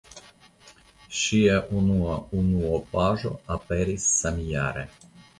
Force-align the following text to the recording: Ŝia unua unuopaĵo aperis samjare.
Ŝia 1.17 1.57
unua 1.79 2.15
unuopaĵo 2.37 3.33
aperis 3.57 4.07
samjare. 4.23 4.87